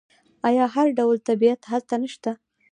آیا 0.47 0.65
هر 0.75 0.87
ډول 0.97 1.17
طبیعت 1.29 1.61
هلته 1.71 1.93
نشته؟ 2.03 2.31